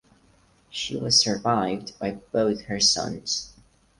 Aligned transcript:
She 0.71 0.95
was 0.97 1.19
survived 1.19 1.93
by 1.99 2.13
both 2.31 2.61
her 2.61 2.79
sons. 2.79 3.53